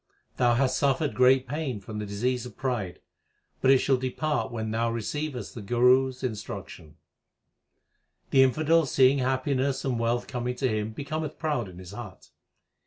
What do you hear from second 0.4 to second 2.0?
hast suffered great pain from